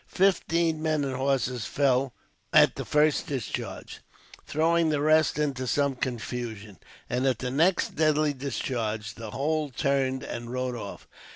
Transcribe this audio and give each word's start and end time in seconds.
Fifteen 0.07 0.81
men 0.81 1.03
and 1.03 1.15
horses 1.15 1.65
fell 1.65 2.11
at 2.51 2.75
the 2.75 2.85
first 2.85 3.27
discharge, 3.27 3.99
throwing 4.47 4.89
the 4.89 4.99
rest 4.99 5.37
into 5.37 5.67
some 5.67 5.95
confusion; 5.95 6.79
and 7.07 7.27
at 7.27 7.37
the 7.37 7.51
next 7.51 7.89
deadly 7.97 8.33
discharge, 8.33 9.13
the 9.13 9.29
whole 9.29 9.69
turned 9.69 10.23
and 10.23 10.51
rode 10.51 10.73
off. 10.75 11.07